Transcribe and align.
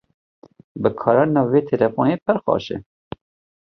Bikaranîna 0.81 1.43
vê 1.51 1.59
telefonê 1.69 2.15
pir 2.25 2.37
xweş 2.43 2.65
e. 2.75 2.77